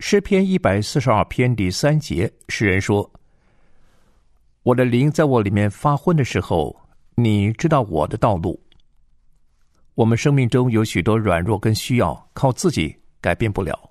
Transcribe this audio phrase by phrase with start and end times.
[0.00, 3.10] 诗篇一百四十二篇第三节，诗人说
[4.62, 6.74] ：“我的灵在我里面发昏的时候，
[7.16, 8.62] 你知道我的道路。”
[9.96, 13.90] 我们生命中有许多软弱跟需要，靠自己改变不了，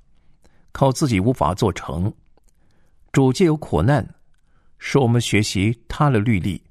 [0.72, 2.12] 靠自己无法做成。
[3.12, 4.16] 主借有苦难，
[4.80, 6.64] 使我们学习他的律例。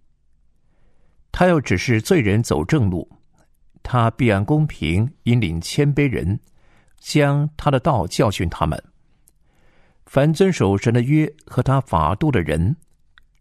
[1.31, 3.06] 他要指示罪人走正路，
[3.83, 6.41] 他必按公平引领谦卑人，
[6.98, 8.83] 将他的道教训他们。
[10.07, 12.75] 凡遵守神的约和他法度的人，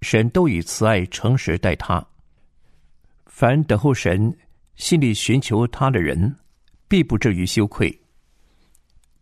[0.02, 2.06] 神都以慈爱诚实待他。
[3.26, 4.36] 凡等候神、
[4.76, 6.36] 心里寻求他的人，
[6.88, 7.98] 必不至于羞愧。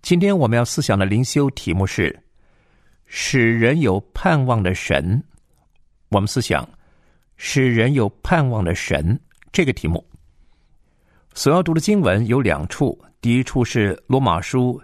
[0.02, 2.18] 今天我们要思想的灵修题目是
[3.06, 5.24] “使人有盼望的神”。
[6.10, 6.68] 我们思想。
[7.36, 9.20] 使人有盼望的神
[9.52, 10.06] 这个题目，
[11.34, 12.98] 所要读的经文有两处。
[13.20, 14.80] 第一处是罗马书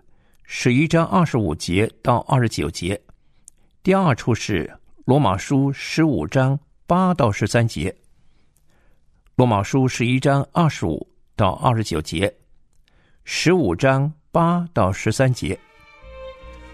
[0.52, 3.00] 十一章二十五节到二十九节，
[3.84, 4.68] 第二处是
[5.06, 7.96] 罗马书十五章八到十三节。
[9.36, 12.34] 罗马书十一章二十五到二十九节，
[13.26, 15.58] 十五章八到十三节。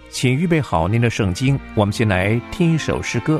[0.08, 3.38] 请预备好您的圣经，我们先来听一首诗歌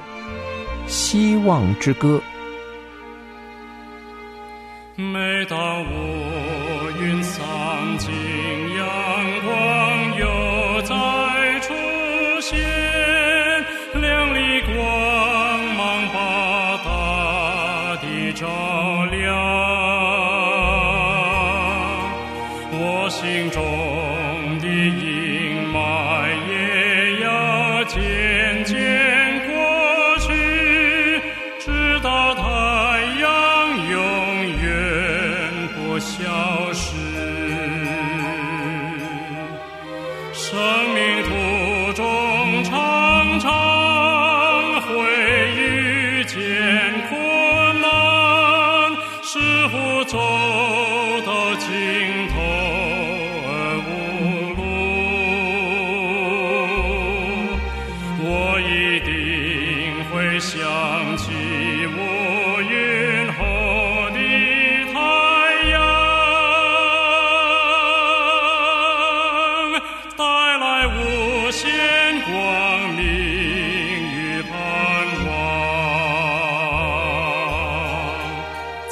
[0.86, 2.20] 《希望之歌》。
[5.02, 6.25] 每当我
[22.98, 24.25] 我心中。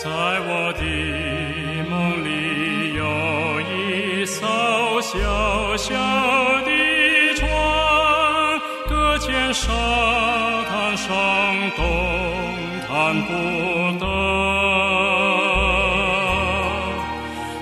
[0.04, 0.82] 在我的
[1.88, 3.02] 梦里有
[3.72, 3.72] 一
[4.26, 4.44] 艘
[5.00, 5.16] 小
[5.78, 5.94] 小
[6.60, 6.68] 的
[7.36, 7.48] 船，
[8.86, 9.72] 搁浅沙
[10.68, 11.08] 滩上
[11.74, 11.82] 动
[12.86, 12.92] 弹
[13.24, 13.32] 不
[13.98, 14.04] 得。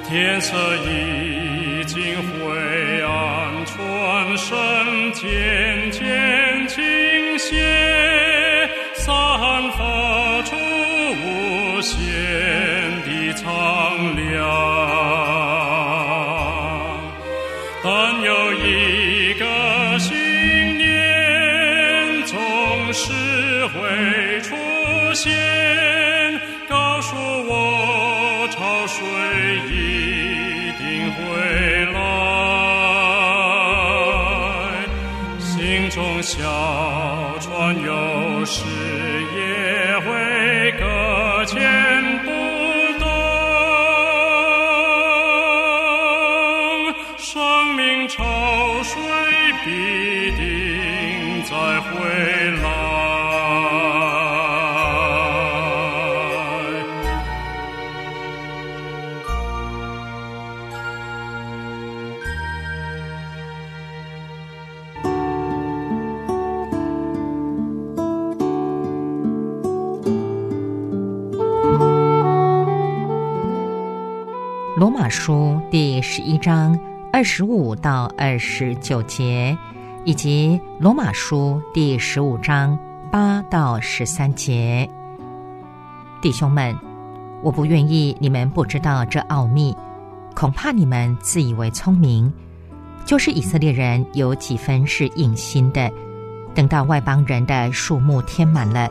[0.09, 1.22] 天色已
[36.43, 38.65] 小船有时
[39.33, 42.22] 也会搁浅
[75.25, 76.77] 书第十一章
[77.13, 79.57] 二十五到二十九节，
[80.05, 82.77] 以及罗马书第十五章
[83.09, 84.91] 八到十三节。
[86.21, 86.77] 弟兄们，
[87.41, 89.73] 我不愿意你们不知道这奥秘，
[90.35, 92.33] 恐怕你们自以为聪明。
[93.07, 95.89] 就是以色列人有几分是隐心的，
[96.53, 98.91] 等到外邦人的数目填满了，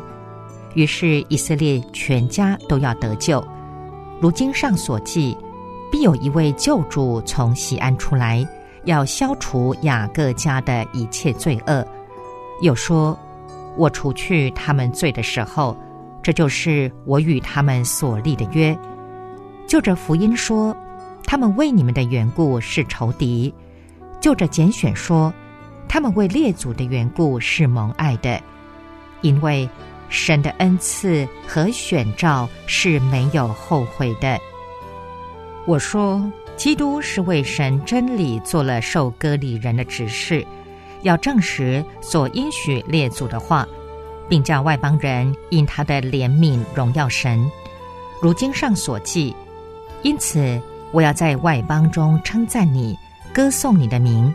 [0.76, 3.46] 于是以色列全家都要得救。
[4.22, 5.36] 如经上所记，
[5.92, 8.48] 必有一位救主从西安出来，
[8.86, 11.86] 要消除雅各家的一切罪恶。
[12.62, 13.18] 又说
[13.78, 15.78] ：“我除去他们罪的时候。”
[16.24, 18.78] 这就是我与他们所立的约。
[19.68, 20.72] 就着福音说，
[21.26, 23.52] 他们为你们的缘故是仇敌；
[24.20, 25.34] 就着拣选说，
[25.90, 28.40] 他们为列祖的缘故是蒙爱的。
[29.22, 29.68] 因为
[30.10, 34.40] 神的恩赐和选召是没有后悔的。
[35.66, 36.22] 我说，
[36.58, 40.46] 基督是为神真理做了受割礼人的指示，
[41.04, 43.68] 要证实所应许列祖的话。
[44.30, 47.52] 并叫外邦人因他的怜悯荣耀神，
[48.22, 49.36] 如经上所记。
[50.04, 50.58] 因此，
[50.94, 52.98] 我要在外邦中称赞你，
[53.34, 54.34] 歌颂你的名。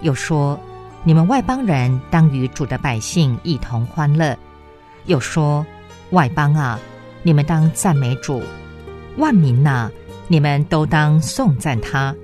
[0.00, 0.58] 又说，
[1.02, 4.34] 你们外邦人当与主的百姓一同欢乐。
[5.04, 5.66] 又说，
[6.12, 6.80] 外邦啊，
[7.22, 8.40] 你们当赞美主；
[9.18, 9.90] 万民呐，
[10.28, 12.14] 你们都当颂赞他。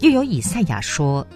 [0.00, 1.26] 又有以赛亚说，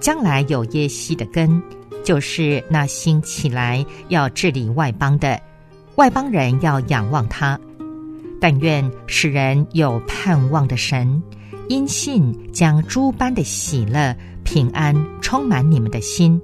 [0.00, 1.62] 将来有耶西的根。
[2.02, 5.38] 就是那兴起来要治理外邦的
[5.96, 7.60] 外邦人，要仰望他。
[8.40, 11.22] 但愿使人有盼望的神，
[11.68, 16.40] 因信将诸般的喜乐、平安充满你们的心，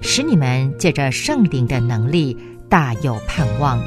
[0.00, 2.36] 使你们借着圣灵的能力
[2.68, 3.82] 大有盼望。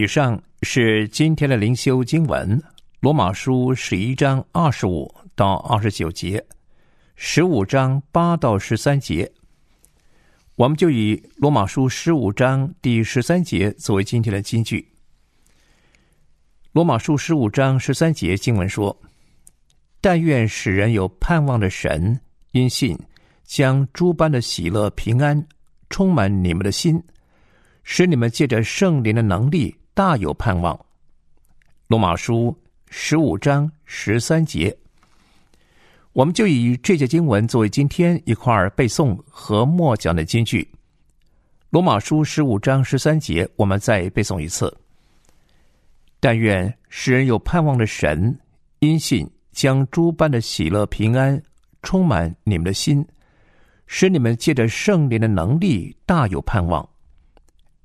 [0.00, 2.58] 以上是今天的灵修经文，
[3.00, 6.42] 《罗马书》十一章二十五到二十九节，
[7.16, 9.30] 十五章八到十三节。
[10.56, 14.80] 我们就以《罗马书》十五章第十三节作为今天的金句。
[16.72, 18.98] 《罗马书》十五章十三节经文说
[20.00, 22.18] ：“但愿使人有盼望的神，
[22.52, 22.98] 因信
[23.44, 25.46] 将诸般的喜乐、平安
[25.90, 26.98] 充满你们的心，
[27.82, 30.80] 使你们借着圣灵的能力。”大有盼望。
[31.86, 32.56] 罗马书
[32.88, 34.74] 十五章十三节，
[36.14, 40.66] 我们就以这节经文作为今天一块儿背诵和默讲的金句。
[41.68, 44.74] 罗马书十五章十三节，我们再背诵一次。
[46.18, 48.34] 但愿使人有盼望的神，
[48.78, 51.38] 因信将诸般的喜乐平安
[51.82, 53.06] 充满你们的心，
[53.86, 56.88] 使你们借着圣灵的能力大有盼望。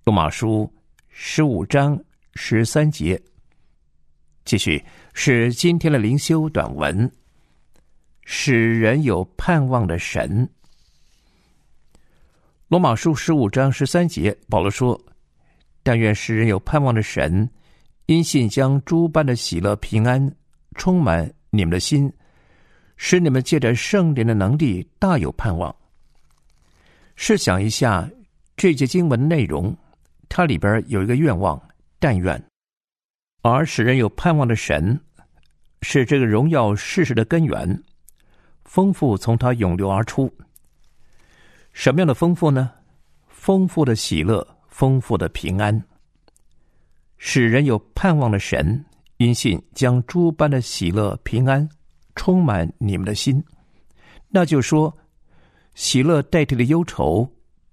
[0.06, 0.72] 罗马书。
[1.18, 1.98] 十五章
[2.38, 3.19] 十三节，
[4.44, 4.83] 继续
[5.14, 7.09] 是今天的灵修短文。
[8.26, 10.48] 使人有盼望的神。
[12.68, 15.00] 罗马书十五章十三节，保罗说
[15.81, 17.50] ：“但愿使人有盼望的神，
[18.07, 20.36] 因信将诸般的喜乐平安
[20.76, 22.12] 充满你们的心，
[22.98, 25.74] 使你们借着圣灵的能力大有盼望。”
[27.16, 28.09] 试想一下
[28.57, 29.76] 这节经文内容。
[30.28, 31.62] 它里边有一个愿望，
[32.06, 32.40] 但愿，
[33.42, 35.00] 而使人有盼望的神，
[35.81, 37.83] 是这个荣耀事实的根源，
[38.64, 40.31] 丰富从它涌流而出。
[41.74, 42.69] 什么样的丰富呢？
[43.28, 45.83] 丰富的喜乐，丰富的平安。
[47.18, 48.85] 使人有盼望的神，
[49.18, 51.68] 因信将诸般的喜乐、平安
[52.14, 53.44] 充满你们的心。
[54.30, 54.95] 那就说，
[55.74, 57.28] 喜乐代替了忧愁，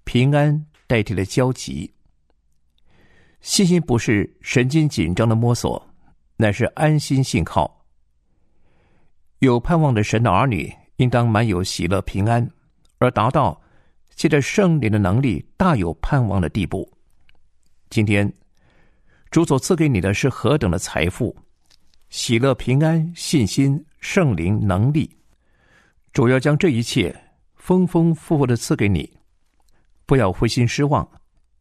[0.04, 1.92] 平安代替了焦急。
[3.42, 5.84] 信心不是神经紧张的摸索，
[6.36, 7.84] 乃是安心信靠。
[9.40, 12.48] 有盼望的神的儿女，应当满有喜乐平安，
[12.98, 13.60] 而达到
[14.14, 16.88] 借着圣灵的能力大有盼望的地步。
[17.90, 18.32] 今天，
[19.32, 21.36] 主所赐给你的是何等的财富？
[22.10, 25.16] 喜乐平安、信心、圣灵能力，
[26.12, 27.12] 主要将这一切
[27.56, 29.12] 丰丰富富的赐给你。
[30.06, 31.06] 不要灰心失望，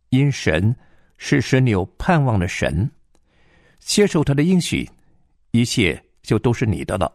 [0.10, 0.76] 因神。
[1.24, 2.90] 是使你有盼望的神，
[3.78, 4.90] 接受他的应许，
[5.52, 7.14] 一切就都是你的了。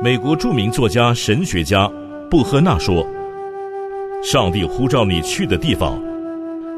[0.00, 1.90] 美国著名作家、神学家
[2.30, 3.04] 布赫纳说
[4.22, 6.00] ：“上帝呼召你去的地方，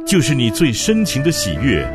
[0.07, 1.87] 就是你最深情的喜悦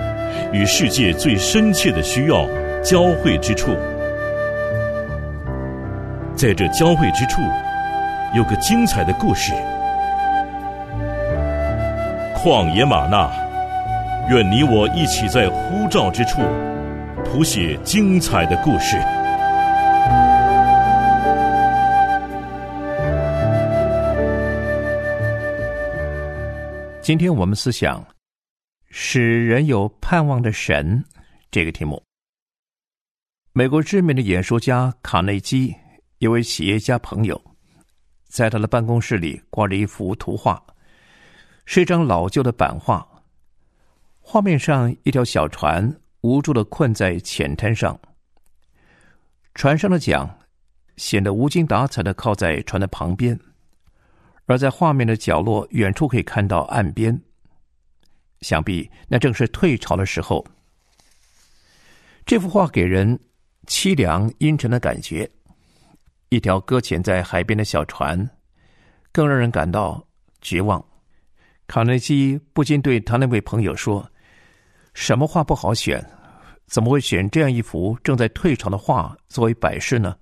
[0.54, 2.48] 与世界最深切的需要
[2.84, 3.72] 交汇之处。
[6.36, 7.42] 在这交汇之处，
[8.38, 9.52] 有个精彩的故事。
[12.46, 13.28] 旷野玛纳，
[14.30, 16.42] 愿你我一起在呼召之处，
[17.24, 18.98] 谱写精彩的故事。
[27.02, 28.06] 今天我们思想
[28.92, 31.04] “使人有盼望的神”
[31.50, 32.00] 这个题目。
[33.54, 35.76] 美国知名的演说家卡内基，
[36.20, 37.42] 一位企业家朋友，
[38.28, 40.64] 在他的办公室里挂着一幅图画，
[41.66, 43.08] 是一张老旧的版画。
[44.22, 48.00] 画面上，一条小船无助的困在浅滩上，
[49.54, 50.40] 船上的桨
[50.98, 53.40] 显得无精打采的靠在船的旁边。
[54.48, 57.20] 而在画面的角落，远处可以看到岸边。
[58.42, 60.46] 想必那正是退潮的时候。
[62.26, 63.20] 这幅画给人
[63.66, 65.30] 凄凉阴沉的感觉。
[66.30, 68.30] 一条搁浅在海边的小船，
[69.12, 70.06] 更让人感到
[70.42, 70.84] 绝望。
[71.68, 74.10] 卡内基不禁对他那位朋友说
[74.94, 76.04] ：“什么画不好选？
[76.68, 80.16] 怎么会选这样一幅正在退潮的画作为摆饰呢？”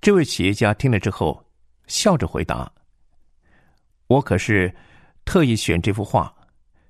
[0.00, 1.44] 这位企业家听了之后，
[1.86, 2.70] 笑着回答。
[4.06, 4.74] 我可是
[5.24, 6.32] 特意选这幅画，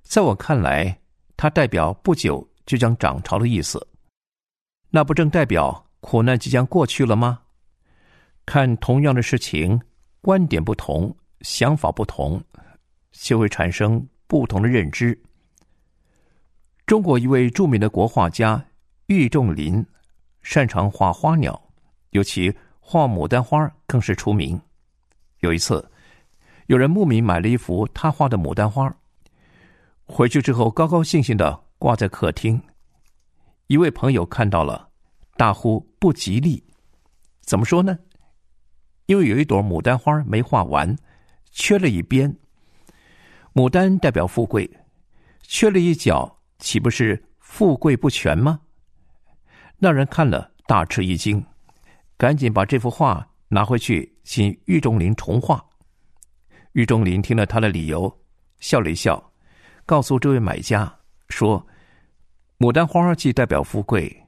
[0.03, 0.99] 在我看来，
[1.35, 3.85] 它代表不久就将涨潮的意思。
[4.89, 7.41] 那不正代表苦难即将过去了吗？
[8.45, 9.81] 看同样的事情，
[10.21, 12.41] 观点不同，想法不同，
[13.19, 15.19] 就会产生不同的认知。
[16.85, 18.65] 中国一位著名的国画家
[19.07, 19.85] 郁仲林，
[20.41, 21.69] 擅长画花鸟，
[22.11, 24.59] 尤其画牡丹花更是出名。
[25.39, 25.91] 有一次。
[26.67, 28.93] 有人慕名买了一幅他画的牡丹花，
[30.03, 32.61] 回去之后高高兴兴的挂在客厅。
[33.67, 34.89] 一位朋友看到了，
[35.37, 36.61] 大呼不吉利。
[37.39, 37.97] 怎么说呢？
[39.05, 40.93] 因为有一朵牡丹花没画完，
[41.51, 42.37] 缺了一边。
[43.57, 44.69] 牡丹代表富贵，
[45.41, 48.59] 缺了一角，岂不是富贵不全吗？
[49.79, 51.43] 那人看了大吃一惊，
[52.17, 55.65] 赶紧把这幅画拿回去，请玉仲林重画。
[56.73, 58.15] 玉仲林听了他的理由，
[58.59, 59.31] 笑了一笑，
[59.87, 60.95] 告诉这位买家
[61.29, 61.65] 说
[62.59, 64.23] ：“牡丹花既代表富贵，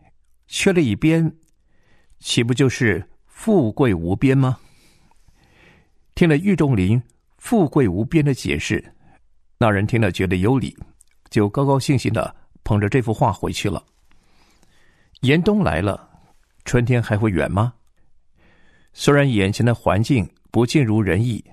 [0.48, 1.32] 缺了一边，
[2.18, 4.58] 岂不就是富贵无边吗？”
[6.16, 7.00] 听了玉仲林
[7.38, 8.96] “富贵无边”的解释，
[9.60, 10.76] 那人听了觉得有理，
[11.30, 13.84] 就高高兴兴的捧着这幅画回去了。
[15.22, 16.10] 严冬来了，
[16.66, 17.74] 春天还会远吗？
[18.94, 21.44] 虽然眼前的环境不尽如人意。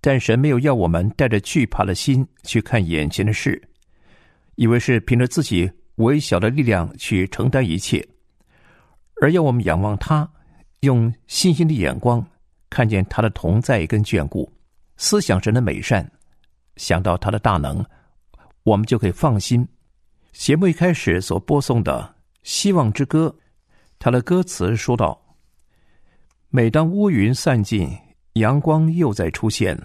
[0.00, 3.60] 但神没有要我们带着惧怕的心去看眼前的事，
[4.54, 8.08] 以为是凭着自己微小的力量去承担一切，
[9.20, 10.30] 而要我们仰望他，
[10.80, 12.24] 用信心的眼光
[12.70, 14.48] 看见他的同在跟眷顾，
[14.96, 16.08] 思想神的美善，
[16.78, 17.84] 想到他的大能，
[18.62, 19.68] 我们就可以放心。
[20.32, 23.36] 节目一开始所播送的《希望之歌》，
[23.98, 25.20] 他的歌词说道
[26.48, 27.90] ：“每当乌云散尽。”
[28.34, 29.76] 阳光又在出现，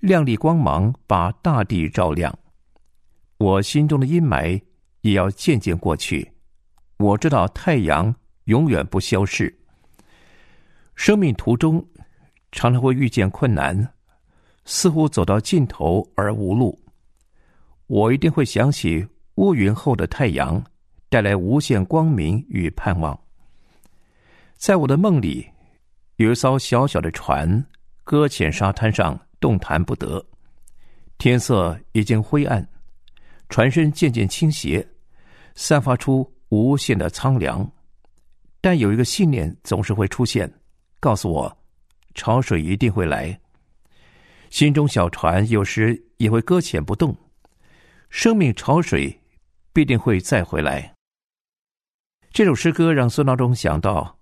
[0.00, 2.36] 亮丽光芒把大地照亮。
[3.38, 4.60] 我心中的阴霾
[5.00, 6.30] 也要渐渐过去。
[6.98, 9.56] 我知道太阳永远不消逝。
[10.94, 11.82] 生命途中
[12.52, 13.94] 常常会遇见困难，
[14.64, 16.78] 似乎走到尽头而无路。
[17.86, 20.62] 我一定会想起乌云后的太阳，
[21.08, 23.18] 带来无限光明与盼望。
[24.56, 25.48] 在我的梦里。
[26.16, 27.64] 有一艘小小的船
[28.04, 30.22] 搁浅沙滩上，动弹不得。
[31.16, 32.68] 天色已经灰暗，
[33.48, 34.86] 船身渐渐倾斜，
[35.54, 37.66] 散发出无限的苍凉。
[38.60, 40.52] 但有一个信念总是会出现，
[41.00, 41.58] 告诉我，
[42.14, 43.40] 潮水一定会来。
[44.50, 47.16] 心中小船有时也会搁浅不动，
[48.10, 49.20] 生命潮水
[49.72, 50.92] 必定会再回来。
[52.32, 54.18] 这首诗歌让孙道中想到。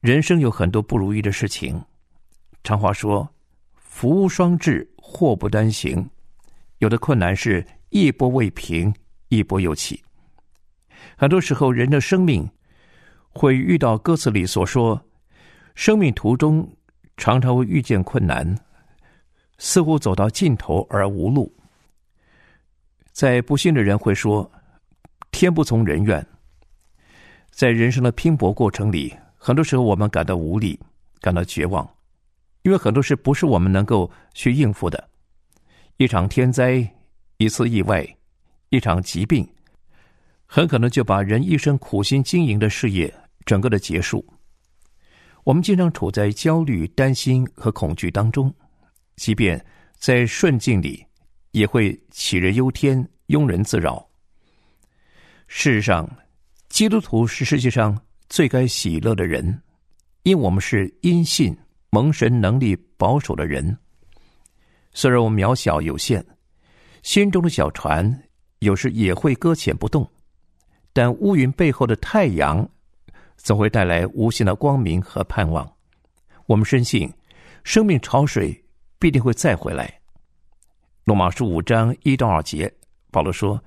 [0.00, 1.82] 人生有很多不如意的事情，
[2.62, 3.28] 常话说
[3.74, 6.08] “福无双至，祸不单行”。
[6.78, 8.94] 有的困难是一波未平，
[9.30, 10.04] 一波又起。
[11.16, 12.48] 很多时候，人的生命
[13.30, 15.02] 会遇到歌词里所说
[15.74, 16.76] ：“生命途中
[17.16, 18.56] 常常会遇见困难，
[19.58, 21.52] 似乎走到尽头而无路。”
[23.12, 24.50] 在不幸的人会说
[25.30, 26.26] ：“天不从人愿。”
[27.50, 29.14] 在人生的拼搏过程里。
[29.38, 30.76] 很多时候，我们感到无力，
[31.20, 31.88] 感到绝望，
[32.62, 35.08] 因为很多事不是我们能够去应付的。
[35.98, 36.84] 一场天灾，
[37.36, 38.04] 一次意外，
[38.70, 39.48] 一场疾病，
[40.46, 44.26] 很可能就把人一生苦心经营的事业整个的结束。
[45.44, 48.52] 我们经常处在焦虑、担心和恐惧当中，
[49.16, 49.62] 即便
[49.98, 51.04] 在顺境里，
[51.50, 54.06] 也会杞人忧天、庸人自扰。
[55.48, 56.08] 事实上，
[56.68, 59.62] 基督徒是世界上最该喜乐的人，
[60.22, 61.56] 因我们是因信
[61.90, 63.76] 蒙神能力保守的人。
[64.92, 66.24] 虽然我们渺小有限，
[67.02, 68.22] 心中的小船
[68.58, 70.10] 有时也会搁浅不动，
[70.92, 72.68] 但乌云背后的太阳
[73.36, 75.70] 总会带来无限的光明和盼望。
[76.46, 77.12] 我们深信，
[77.62, 78.64] 生命潮水
[78.98, 79.92] 必定会再回来。
[81.04, 82.72] 罗马书五章一到二节，
[83.10, 83.62] 保罗说。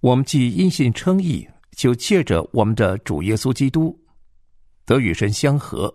[0.00, 3.98] 我们既因信称义，就借着我们的主耶稣基督
[4.84, 5.88] 得与神相合；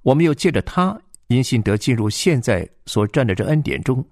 [0.00, 4.02] 我们又借着他因信得进入现在所站的这恩典中，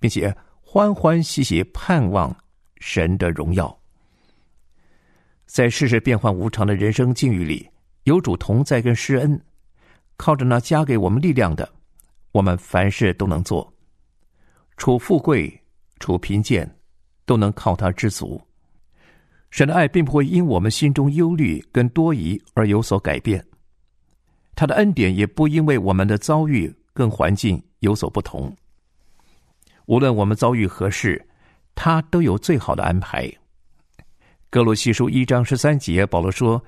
[0.00, 2.34] 并且欢欢喜喜盼望
[2.78, 3.78] 神的荣耀。
[5.44, 7.68] 在世事变幻无常的人生境遇里，
[8.04, 9.38] 有主同在跟施恩，
[10.16, 11.70] 靠着那加给我们力量的，
[12.32, 13.66] 我们凡事都能做；
[14.76, 15.62] 处富贵，
[15.98, 16.78] 处贫贱，
[17.26, 18.40] 都能靠他知足。
[19.50, 23.44] 神的爱并不会因我们心中忧虑跟多疑而有所改变，
[24.54, 28.54] 他的恩典也不因为我们的遭遇跟环境有所不同。
[29.86, 31.26] 无论我们遭遇何事，
[31.74, 33.28] 他都有最好的安排。
[34.50, 36.62] 哥罗西书一章十三节，保罗说：“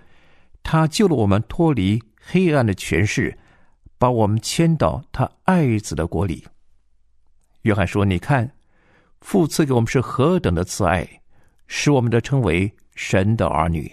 [0.64, 3.36] 他救了我们脱离黑暗的权势，
[4.02, 6.44] 把我们迁到他爱子的国里。”
[7.62, 8.50] 约翰说：“你看，
[9.20, 11.08] 父赐给我们是何等的慈爱。”
[11.74, 13.90] 使我们的称为神的儿女。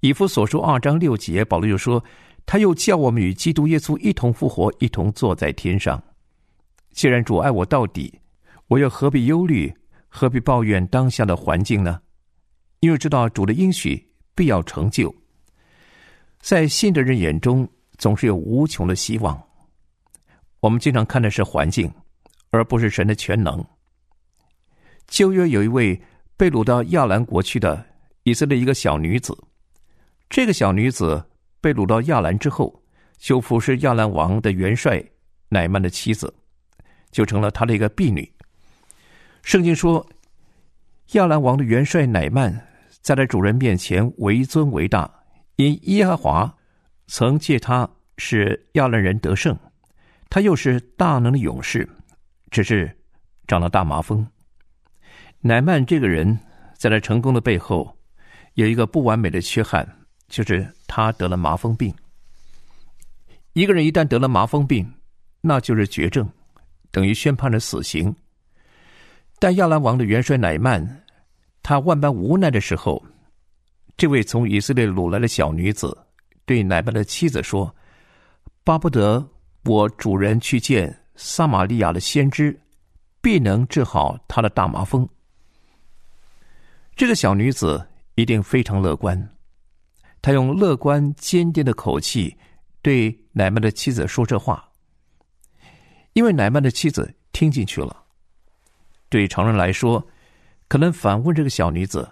[0.00, 2.02] 以弗所书二章六节，保罗又说
[2.44, 6.02] ：“他又叫我们与基督耶稣一同复活，一同坐在天上。
[6.90, 8.18] 既然主爱我到底，
[8.66, 9.72] 我又何必忧虑，
[10.08, 12.00] 何必抱怨当下的环境呢？
[12.80, 15.14] 因为知道主的应许必要成就。
[16.40, 17.68] 在信的人眼中，
[17.98, 19.40] 总是有无穷的希望。
[20.60, 21.92] 我们经常看的是环境，
[22.50, 23.64] 而不是神的全能。
[25.06, 26.00] 旧约有一位。
[26.38, 27.82] 被掳到亚兰国去的
[28.24, 29.34] 以色列一个小女子，
[30.28, 31.24] 这个小女子
[31.62, 32.78] 被掳到亚兰之后，
[33.16, 35.02] 就服侍亚兰王的元帅
[35.48, 36.30] 乃曼的妻子，
[37.10, 38.30] 就成了他的一个婢女。
[39.42, 40.06] 圣经说，
[41.12, 42.54] 亚兰王的元帅乃曼
[43.00, 45.10] 在他主人面前为尊为大，
[45.56, 46.54] 因耶和华
[47.06, 47.88] 曾借他
[48.18, 49.56] 使亚兰人得胜，
[50.28, 51.88] 他又是大能的勇士，
[52.50, 52.90] 只是
[53.46, 54.26] 长了大麻风。
[55.40, 56.38] 乃曼这个人，
[56.76, 57.96] 在他成功的背后，
[58.54, 59.86] 有一个不完美的缺憾，
[60.28, 61.94] 就是他得了麻风病。
[63.52, 64.90] 一个人一旦得了麻风病，
[65.40, 66.28] 那就是绝症，
[66.90, 68.14] 等于宣判了死刑。
[69.38, 71.04] 但亚兰王的元帅乃曼，
[71.62, 73.02] 他万般无奈的时候，
[73.96, 75.96] 这位从以色列掳来的小女子
[76.46, 77.74] 对乃曼的妻子说
[78.64, 79.28] ：“巴不得
[79.64, 82.58] 我主人去见撒玛利亚的先知，
[83.20, 85.06] 必能治好他的大麻风。”
[86.96, 89.36] 这个小女子一定非常乐观，
[90.22, 92.34] 她用乐观坚定的口气
[92.80, 94.66] 对乃曼的妻子说这话，
[96.14, 98.04] 因为乃曼的妻子听进去了。
[99.08, 100.06] 对常人来说，
[100.68, 102.08] 可能反问这个小女子：“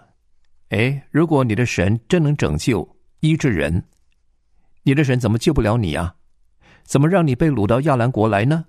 [0.69, 2.87] 哎，如果你的神真能拯救
[3.21, 3.83] 医治人，
[4.85, 6.15] 你的神怎么救不了你啊？
[6.83, 8.63] 怎么让你被掳到亚兰国来呢？”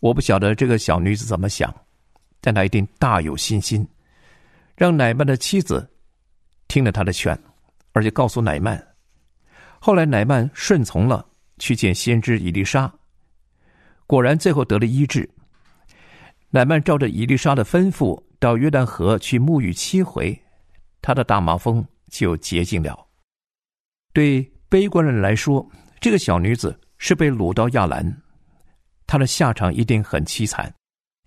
[0.00, 1.72] 我不晓得这个小女子怎么想，
[2.40, 3.86] 但她一定大有信心。
[4.74, 5.86] 让乃曼的妻子
[6.66, 7.38] 听了他的劝，
[7.92, 8.82] 而且告诉乃曼。
[9.78, 11.22] 后来乃曼顺从了，
[11.58, 12.90] 去见先知以丽莎，
[14.06, 15.28] 果然最后得了医治。
[16.48, 20.42] 乃曼照着以丽莎的吩咐，到约旦河去沐浴七回，
[21.02, 23.06] 他的大麻风就洁净了。
[24.14, 28.22] 对悲观人来说，这个小女子是被掳到亚兰，
[29.04, 30.72] 她的下场一定很凄惨。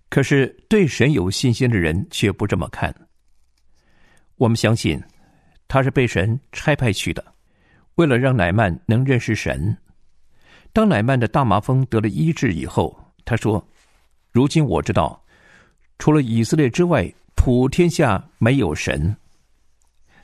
[0.08, 2.94] 可是对神有信心的人却不这么看。
[4.36, 4.98] 我们相信，
[5.68, 7.22] 他是被神差派去的，
[7.96, 9.76] 为了让乃曼能认识神。
[10.72, 13.62] 当乃曼的大麻风得了医治以后，他说
[14.32, 15.22] ：“如今我知道，
[15.98, 19.14] 除了以色列之外，普天下没有神。”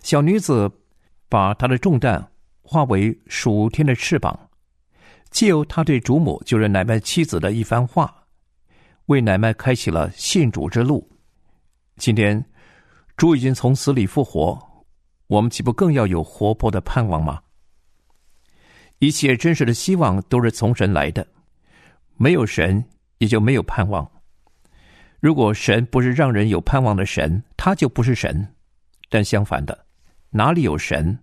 [0.02, 0.70] 小女子
[1.28, 2.26] 把她的重担
[2.70, 4.48] 化为属天的翅膀，
[5.33, 8.14] 借由他对主母就是乃曼妻子的一番话，
[9.06, 11.11] 为乃曼开启了信主之路。
[11.96, 12.44] 今天。
[13.16, 14.87] 主已经从死里复活，
[15.26, 17.42] 我们岂不更要有活泼的盼望吗？
[19.00, 21.26] 一切真实的希望都是从神来的，
[22.16, 22.83] 没有神，
[23.18, 24.11] 也就没有盼望。
[25.18, 28.54] 如果神不是让人有盼望的神，他就不是神。
[29.11, 29.87] 但相反的，
[30.30, 31.18] 哪里有神，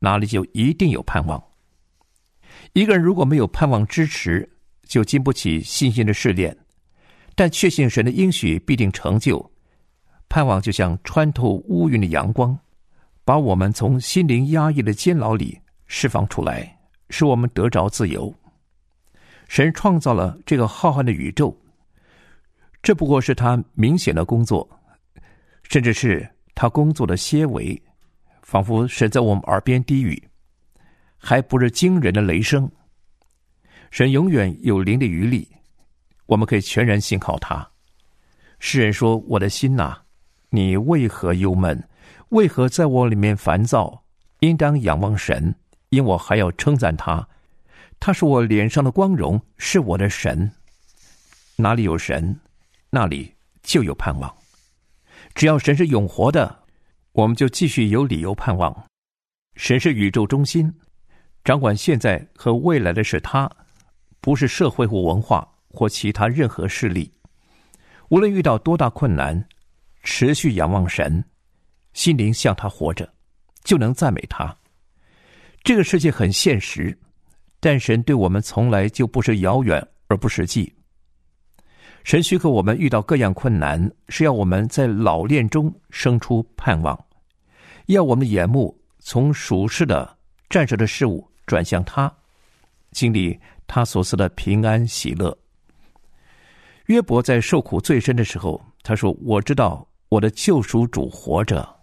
[0.00, 1.40] 哪里就一定有盼望。
[2.72, 4.50] 一个人如果没有盼望支持，
[4.82, 6.56] 就经不起信心的试炼。
[7.36, 9.50] 但确信神的应许必定成就，
[10.28, 12.58] 盼望就像穿透乌云的阳光，
[13.24, 18.34] 把我们从心灵压抑的监牢里释放出来，使我们得着自由。
[19.48, 21.56] 神创造了这个浩瀚的宇宙，
[22.82, 24.68] 这不过是他明显的工作，
[25.62, 27.80] 甚至是他工作的些微，
[28.50, 30.20] 仿佛神在我们耳边低语，
[31.16, 32.68] 还不是惊人的雷声。
[33.92, 35.46] 神永远有灵的余力。
[36.26, 37.70] 我们可以全然信靠他。
[38.58, 39.98] 诗人说：“我的心呐，
[40.48, 41.88] 你为何忧闷？
[42.30, 44.02] 为何在我里面烦躁？
[44.40, 45.54] 应当仰望神，
[45.90, 47.28] 因我还要称赞他。
[48.00, 50.50] 他是我脸上的光荣，是我的神。
[51.54, 52.40] 哪里有神，
[52.90, 53.32] 那里
[53.62, 54.34] 就有盼望。
[55.36, 56.59] 只要神是永活的，
[57.12, 58.84] 我们就继续有理由盼望。
[59.56, 60.72] 神是宇宙中心，
[61.44, 63.50] 掌管现在和未来的是他，
[64.20, 67.08] 不是社会或文化。”或其他任何势力，
[68.08, 69.40] 无论遇到多大困难，
[70.02, 71.24] 持续仰望神，
[71.92, 73.08] 心灵向他活着，
[73.62, 74.52] 就能赞美他。
[75.62, 76.98] 这个世界很现实，
[77.60, 80.74] 但神对我们从来就不是遥远而不实际。
[82.04, 86.98] 神许可我们遇到各样困难，是要我们在老练中生出盼望，
[87.86, 90.16] 要我们眼目从属世的、
[90.48, 92.12] 暂时的事物转向他，
[92.90, 95.36] 经历他所赐的平安喜乐。
[96.86, 101.76] 约伯在受苦最深的时候，他说：“我知道我的救赎主活着。”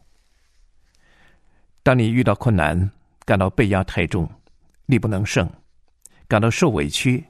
[1.82, 2.92] 当你遇到困难，
[3.24, 4.30] 感到被压太重，
[4.88, 5.50] 力不能胜，
[6.28, 7.24] 感到受委屈，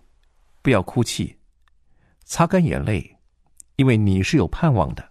[0.63, 1.36] 不要哭泣，
[2.27, 3.17] 擦干眼泪，
[3.77, 5.03] 因为你是有盼望的。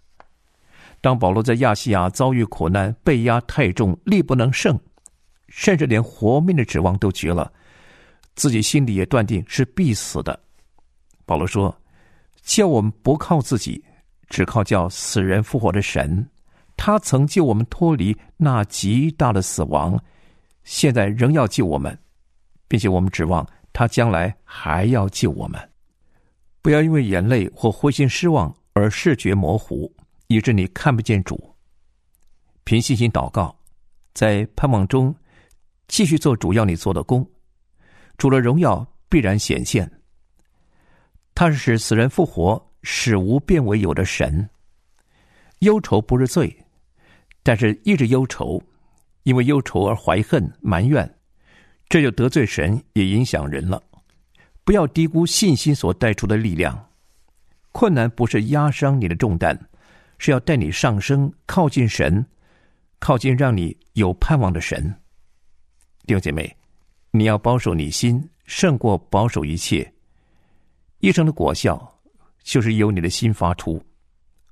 [1.00, 4.78] 当保罗在亚细亚遭遇苦难，被压太重，力不能胜，
[5.48, 7.52] 甚至连活命的指望都绝了，
[8.36, 10.38] 自己心里也断定是必死的。
[11.24, 11.76] 保罗说。
[12.42, 13.84] 叫我们不靠自己，
[14.28, 16.24] 只靠叫死人复活的神。
[16.76, 20.00] 他曾救我们脱离那极大的死亡，
[20.62, 21.98] 现在仍要救我们，
[22.68, 25.60] 并且我们指望他将来还要救我们。
[26.66, 29.88] 不要因为眼泪或灰心失望而视觉模糊，
[30.26, 31.54] 以致你看不见主。
[32.64, 33.56] 凭信心祷告，
[34.14, 35.14] 在盼望中
[35.86, 37.24] 继续做主要你做的工，
[38.18, 39.88] 主的荣耀必然显现。
[41.36, 44.50] 他是使死人复活、使无变为有的神。
[45.60, 46.52] 忧愁不是罪，
[47.44, 48.60] 但是一直忧愁，
[49.22, 51.08] 因为忧愁而怀恨埋怨，
[51.88, 53.80] 这就得罪神，也影响人了。
[54.66, 56.76] 不要低估信心所带出的力量。
[57.70, 59.56] 困难不是压伤你的重担，
[60.18, 62.26] 是要带你上升，靠近神，
[62.98, 64.82] 靠近让你有盼望的神。
[66.04, 66.56] 弟兄姐妹，
[67.12, 69.88] 你要保守你心，胜过保守一切。
[70.98, 72.00] 一生的果效，
[72.42, 73.80] 就是由你的心发出。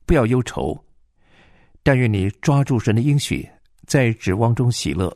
[0.07, 0.79] 不要忧愁，
[1.83, 3.49] 但愿你抓住神的应许，
[3.89, 5.13] 在指望中喜乐。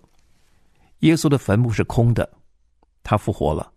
[1.00, 2.28] 耶稣的坟墓是空的，
[3.04, 3.72] 他复活了。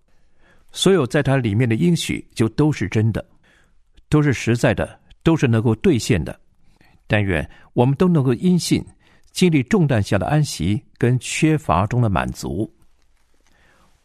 [0.71, 3.25] 所有在它里面的应许，就都是真的，
[4.09, 6.39] 都是实在的，都是能够兑现的。
[7.07, 8.85] 但愿我们都能够因信
[9.31, 12.73] 经历重担下的安息，跟缺乏中的满足。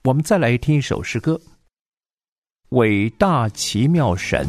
[0.03, 1.41] 我们再来听一首诗歌。
[2.71, 4.47] 伟大奇妙神。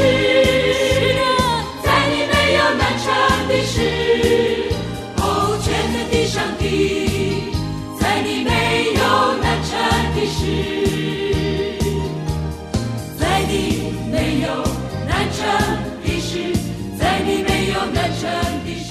[0.00, 0.06] 是，
[1.82, 3.12] 在你没有难成
[3.48, 3.76] 的时
[5.18, 6.64] 候，全能的上帝；
[7.98, 9.00] 在你没有
[9.42, 9.76] 难成
[10.14, 10.40] 的时，
[13.18, 14.48] 在你没有
[15.06, 15.38] 难成
[16.02, 16.54] 的时，
[16.98, 18.30] 在你没有难成
[18.64, 18.88] 的时。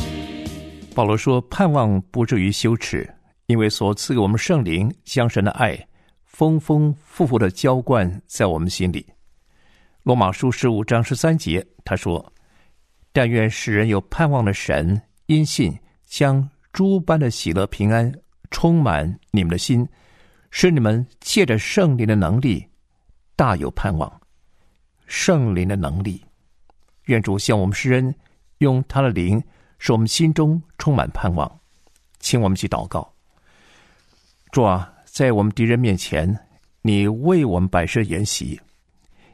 [0.93, 3.09] 保罗说，盼望不至于羞耻，
[3.47, 5.87] 因为所赐给我们圣灵，将神的爱
[6.25, 9.05] 丰丰富富的浇灌在我们心里。
[10.03, 12.33] 罗马书十五章十三节他说
[13.11, 18.11] ：“但愿使人有盼望的神，因信将诸般的喜乐平安
[18.51, 19.87] 充满你们的心，
[20.51, 22.65] 使你们借着圣灵的能力
[23.35, 24.21] 大有盼望。
[25.05, 26.23] 圣灵的能力，
[27.05, 28.13] 愿主向我们施恩，
[28.59, 29.41] 用他的灵。”
[29.81, 31.49] 使我们心中充满盼望，
[32.19, 33.09] 请我们去祷告。
[34.51, 36.37] 主啊，在我们敌人面前，
[36.81, 38.59] 你为我们摆设筵席，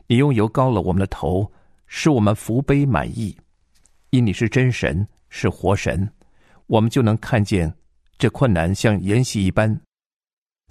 [0.08, 1.52] 你用油膏了我们的头，
[1.88, 3.36] 使我们福杯满溢。
[4.12, 6.10] 因你是真神，是活神，
[6.68, 7.74] 我们就能看见
[8.18, 9.80] 这困难像筵席一般，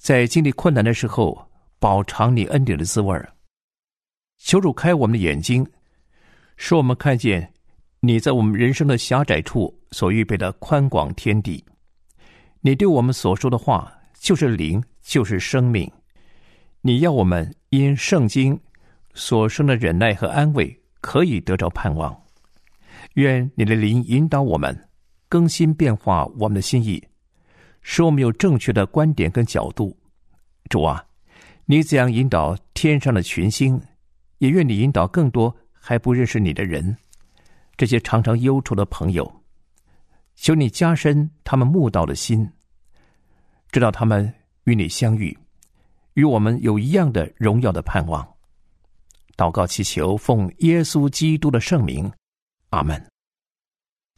[0.01, 3.31] 在经历困难的时候，饱尝你恩典的滋味儿。
[4.39, 5.67] 求主开我们的眼睛，
[6.57, 7.51] 使我们看见。
[8.01, 11.65] 你在我们人生的狭窄处所预备的宽广天地，
[12.61, 15.91] 你对我们所说的话就是灵，就是生命。
[16.83, 18.61] 你要我们因圣经
[19.15, 22.15] 所生的忍耐和安慰，可以得着盼望。
[23.15, 24.89] 愿你的灵引导我们，
[25.29, 27.03] 更新变化我们的心意，
[27.81, 29.97] 使我们有正确的观点跟角度。
[30.69, 31.05] 主啊，
[31.65, 33.81] 你怎样引导天上的群星，
[34.39, 36.97] 也愿你引导更多还不认识你的人。
[37.77, 39.31] 这些常常忧愁的朋友，
[40.35, 42.51] 求你加深他们慕道的心，
[43.71, 44.33] 知道他们
[44.65, 45.37] 与你相遇，
[46.15, 48.34] 与我们有一样的荣耀的盼望。
[49.37, 52.11] 祷告祈求，奉耶稣基督的圣名，
[52.71, 53.05] 阿门。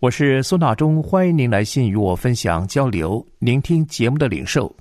[0.00, 4.74] 我是孙大中，欢迎您来信与我分享交流，聆听节目的领受，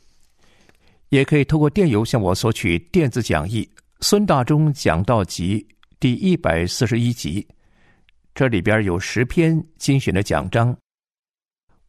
[1.08, 3.63] 也可以透过电邮向我索取电子讲义
[4.02, 5.65] 《孙大中讲道集》
[6.02, 7.48] 第一百四十一集。
[8.34, 10.76] 这里边有十篇精选的讲章。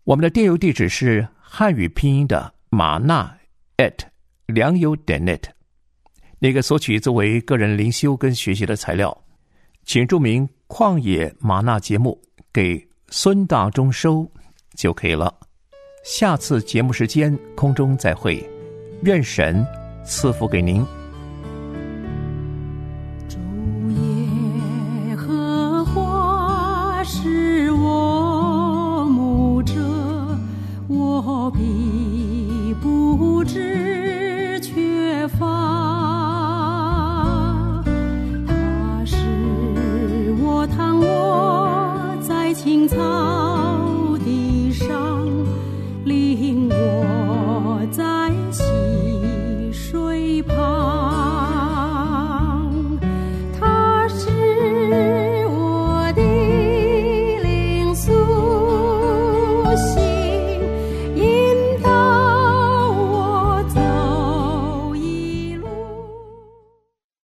[0.05, 3.37] 我们的电邮地址是汉语拼音的马纳
[3.79, 3.99] at
[4.47, 5.43] 良友点 net，
[6.39, 9.17] 那个索取作为个人灵修跟学习的材料，
[9.85, 12.21] 请注明“旷野玛纳”节目
[12.53, 14.31] 给孙大中收
[14.77, 15.35] 就可以了。
[16.05, 18.49] 下次节目时间空中再会，
[19.03, 19.67] 愿神
[20.05, 20.85] 赐福给您。